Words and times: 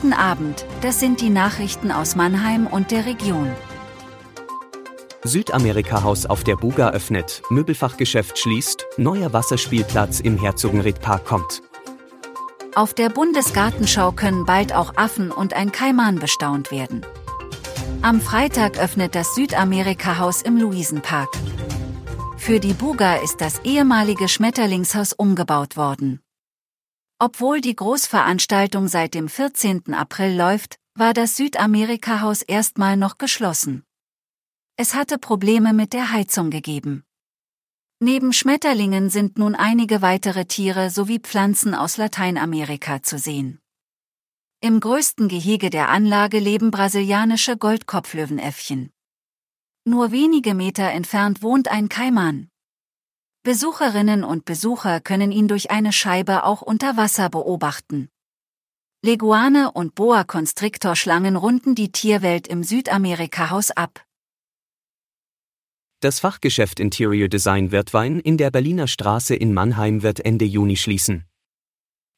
Guten 0.00 0.12
Abend, 0.12 0.64
das 0.80 1.00
sind 1.00 1.20
die 1.20 1.28
Nachrichten 1.28 1.90
aus 1.90 2.14
Mannheim 2.14 2.68
und 2.68 2.92
der 2.92 3.04
Region. 3.04 3.50
Südamerika-Haus 5.24 6.24
auf 6.24 6.44
der 6.44 6.54
Buga 6.54 6.90
öffnet, 6.90 7.42
Möbelfachgeschäft 7.50 8.38
schließt, 8.38 8.86
neuer 8.96 9.32
Wasserspielplatz 9.32 10.20
im 10.20 10.38
Herzogenriedpark 10.38 11.24
kommt. 11.24 11.62
Auf 12.76 12.94
der 12.94 13.08
Bundesgartenschau 13.08 14.12
können 14.12 14.44
bald 14.44 14.72
auch 14.72 14.92
Affen 14.94 15.32
und 15.32 15.54
ein 15.54 15.72
Kaiman 15.72 16.20
bestaunt 16.20 16.70
werden. 16.70 17.04
Am 18.00 18.20
Freitag 18.20 18.78
öffnet 18.78 19.16
das 19.16 19.34
Südamerika-Haus 19.34 20.42
im 20.42 20.58
Luisenpark. 20.58 21.30
Für 22.36 22.60
die 22.60 22.72
Buga 22.72 23.16
ist 23.16 23.40
das 23.40 23.58
ehemalige 23.64 24.28
Schmetterlingshaus 24.28 25.12
umgebaut 25.12 25.76
worden. 25.76 26.20
Obwohl 27.20 27.60
die 27.60 27.74
Großveranstaltung 27.74 28.86
seit 28.86 29.14
dem 29.14 29.28
14. 29.28 29.92
April 29.92 30.36
läuft, 30.36 30.76
war 30.94 31.12
das 31.12 31.36
Südamerika-Haus 31.36 32.42
erstmal 32.42 32.96
noch 32.96 33.18
geschlossen. 33.18 33.84
Es 34.76 34.94
hatte 34.94 35.18
Probleme 35.18 35.72
mit 35.72 35.92
der 35.92 36.12
Heizung 36.12 36.50
gegeben. 36.50 37.04
Neben 37.98 38.32
Schmetterlingen 38.32 39.10
sind 39.10 39.36
nun 39.36 39.56
einige 39.56 40.00
weitere 40.00 40.44
Tiere 40.44 40.90
sowie 40.90 41.18
Pflanzen 41.18 41.74
aus 41.74 41.96
Lateinamerika 41.96 43.02
zu 43.02 43.18
sehen. 43.18 43.58
Im 44.60 44.78
größten 44.78 45.26
Gehege 45.26 45.70
der 45.70 45.88
Anlage 45.88 46.38
leben 46.38 46.70
brasilianische 46.70 47.56
Goldkopflöwenäffchen. 47.56 48.92
Nur 49.84 50.12
wenige 50.12 50.54
Meter 50.54 50.90
entfernt 50.90 51.42
wohnt 51.42 51.66
ein 51.66 51.88
Kaiman. 51.88 52.48
Besucherinnen 53.48 54.24
und 54.24 54.44
Besucher 54.44 55.00
können 55.00 55.32
ihn 55.32 55.48
durch 55.48 55.70
eine 55.70 55.90
Scheibe 55.90 56.44
auch 56.44 56.60
unter 56.60 56.98
Wasser 56.98 57.30
beobachten. 57.30 58.10
Leguane 59.02 59.72
und 59.72 59.94
Boa 59.94 60.24
Constrictor 60.24 60.94
Schlangen 60.94 61.34
runden 61.34 61.74
die 61.74 61.90
Tierwelt 61.90 62.46
im 62.46 62.62
Südamerika-Haus 62.62 63.70
ab. 63.70 64.04
Das 66.00 66.20
Fachgeschäft 66.20 66.78
Interior 66.78 67.28
Design 67.28 67.70
Wirtwein 67.70 68.20
in 68.20 68.36
der 68.36 68.50
Berliner 68.50 68.86
Straße 68.86 69.34
in 69.34 69.54
Mannheim 69.54 70.02
wird 70.02 70.20
Ende 70.20 70.44
Juni 70.44 70.76
schließen. 70.76 71.24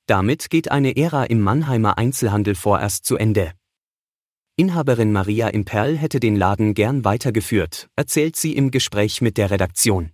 Damit 0.07 0.51
geht 0.51 0.73
eine 0.73 0.97
Ära 0.97 1.23
im 1.23 1.43
Mannheimer 1.43 1.97
Einzelhandel 1.97 2.57
vorerst 2.57 3.05
zu 3.05 3.17
Ende. 3.17 3.53
Inhaberin 4.57 5.13
Maria 5.13 5.47
Imperl 5.47 5.97
hätte 5.97 6.19
den 6.19 6.35
Laden 6.35 6.75
gern 6.75 7.05
weitergeführt, 7.05 7.89
erzählt 7.95 8.35
sie 8.35 8.57
im 8.57 8.73
Gespräch 8.73 9.21
mit 9.21 9.37
der 9.37 9.53
Redaktion. 9.53 10.11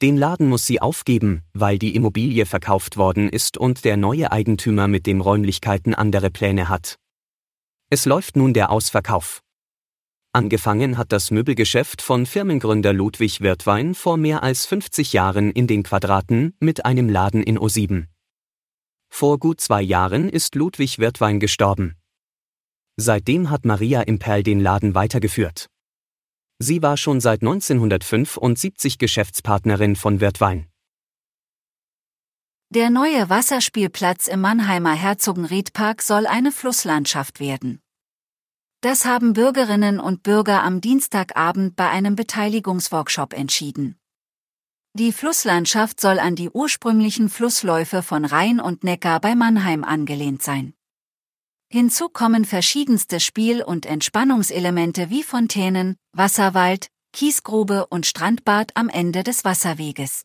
Den 0.00 0.16
Laden 0.16 0.48
muss 0.48 0.64
sie 0.64 0.80
aufgeben, 0.80 1.42
weil 1.54 1.76
die 1.76 1.96
Immobilie 1.96 2.46
verkauft 2.46 2.96
worden 2.96 3.28
ist 3.28 3.58
und 3.58 3.84
der 3.84 3.96
neue 3.96 4.30
Eigentümer 4.30 4.86
mit 4.86 5.06
den 5.06 5.20
Räumlichkeiten 5.20 5.92
andere 5.92 6.30
Pläne 6.30 6.68
hat. 6.68 6.98
Es 7.90 8.04
läuft 8.04 8.36
nun 8.36 8.54
der 8.54 8.70
Ausverkauf. 8.70 9.42
Angefangen 10.32 10.98
hat 10.98 11.10
das 11.10 11.32
Möbelgeschäft 11.32 12.00
von 12.00 12.26
Firmengründer 12.26 12.92
Ludwig 12.92 13.40
Wirtwein 13.40 13.94
vor 13.94 14.16
mehr 14.16 14.44
als 14.44 14.66
50 14.66 15.14
Jahren 15.14 15.50
in 15.50 15.66
den 15.66 15.82
Quadraten 15.82 16.54
mit 16.60 16.84
einem 16.84 17.08
Laden 17.08 17.42
in 17.42 17.58
O7. 17.58 18.06
Vor 19.08 19.38
gut 19.38 19.60
zwei 19.60 19.82
Jahren 19.82 20.28
ist 20.28 20.54
Ludwig 20.54 21.00
Wirtwein 21.00 21.40
gestorben. 21.40 21.96
Seitdem 22.96 23.50
hat 23.50 23.64
Maria 23.64 24.02
Imperl 24.02 24.44
den 24.44 24.60
Laden 24.60 24.94
weitergeführt. 24.94 25.68
Sie 26.60 26.82
war 26.82 26.96
schon 26.96 27.20
seit 27.20 27.42
1975 27.42 28.98
Geschäftspartnerin 28.98 29.94
von 29.94 30.20
Wirtwein. 30.20 30.66
Der 32.70 32.90
neue 32.90 33.30
Wasserspielplatz 33.30 34.26
im 34.26 34.40
Mannheimer 34.40 34.92
Herzogenriedpark 34.92 36.02
soll 36.02 36.26
eine 36.26 36.52
Flusslandschaft 36.52 37.40
werden. 37.40 37.80
Das 38.80 39.06
haben 39.06 39.32
Bürgerinnen 39.32 39.98
und 39.98 40.22
Bürger 40.22 40.62
am 40.62 40.80
Dienstagabend 40.80 41.76
bei 41.76 41.88
einem 41.88 42.14
Beteiligungsworkshop 42.14 43.32
entschieden. 43.32 43.98
Die 44.94 45.12
Flusslandschaft 45.12 46.00
soll 46.00 46.18
an 46.18 46.34
die 46.34 46.50
ursprünglichen 46.50 47.28
Flussläufe 47.28 48.02
von 48.02 48.24
Rhein 48.24 48.60
und 48.60 48.84
Neckar 48.84 49.20
bei 49.20 49.34
Mannheim 49.34 49.84
angelehnt 49.84 50.42
sein. 50.42 50.74
Hinzu 51.70 52.08
kommen 52.08 52.46
verschiedenste 52.46 53.20
Spiel- 53.20 53.62
und 53.62 53.84
Entspannungselemente 53.84 55.10
wie 55.10 55.22
Fontänen, 55.22 55.96
Wasserwald, 56.12 56.88
Kiesgrube 57.12 57.86
und 57.88 58.06
Strandbad 58.06 58.72
am 58.74 58.88
Ende 58.88 59.22
des 59.22 59.44
Wasserweges. 59.44 60.22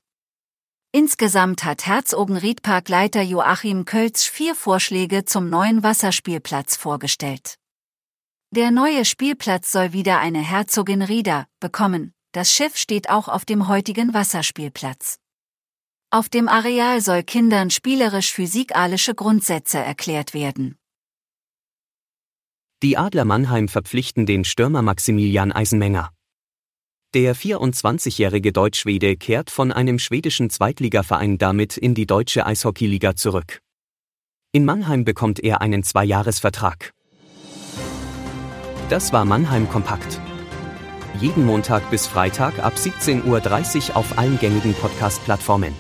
Insgesamt 0.94 1.66
hat 1.66 1.86
Herzogenriedparkleiter 1.86 3.24
Joachim 3.24 3.84
Kölz 3.84 4.24
vier 4.24 4.56
Vorschläge 4.56 5.26
zum 5.26 5.50
neuen 5.50 5.84
Wasserspielplatz 5.84 6.78
vorgestellt. 6.78 7.56
Der 8.52 8.72
neue 8.72 9.04
Spielplatz 9.04 9.72
soll 9.72 9.92
wieder 9.92 10.20
eine 10.20 10.40
Herzogin 10.40 11.02
Rieder 11.02 11.48
bekommen. 11.60 12.14
Das 12.32 12.54
Schiff 12.54 12.78
steht 12.78 13.10
auch 13.10 13.28
auf 13.28 13.44
dem 13.44 13.68
heutigen 13.68 14.14
Wasserspielplatz. 14.14 15.18
Auf 16.10 16.30
dem 16.30 16.48
Areal 16.48 17.02
soll 17.02 17.24
Kindern 17.24 17.70
spielerisch 17.70 18.32
physikalische 18.32 19.16
Grundsätze 19.16 19.80
erklärt 19.80 20.34
werden. 20.36 20.78
Die 22.84 22.98
Adler 22.98 23.24
Mannheim 23.24 23.70
verpflichten 23.70 24.26
den 24.26 24.44
Stürmer 24.44 24.82
Maximilian 24.82 25.54
Eisenmenger. 25.54 26.10
Der 27.14 27.34
24-jährige 27.34 28.52
Deutschschwede 28.52 29.16
kehrt 29.16 29.50
von 29.50 29.72
einem 29.72 30.00
schwedischen 30.00 30.50
Zweitligaverein 30.50 31.38
damit 31.38 31.78
in 31.78 31.96
die 31.96 32.06
deutsche 32.06 32.46
Eishockeyliga 32.46 33.16
zurück. 33.16 33.62
In 34.52 34.66
Mannheim 34.66 35.06
bekommt 35.06 35.40
er 35.40 35.62
einen 35.62 35.84
Zweijahresvertrag. 35.84 36.92
Das 38.90 39.14
war 39.14 39.24
Mannheim 39.24 39.70
Kompakt. 39.70 40.20
Jeden 41.22 41.46
Montag 41.46 41.90
bis 41.90 42.06
Freitag 42.06 42.60
ab 42.60 42.74
17.30 42.76 43.92
Uhr 43.92 43.96
auf 43.96 44.18
allen 44.18 44.38
gängigen 44.40 44.74
Podcast-Plattformen. 44.74 45.74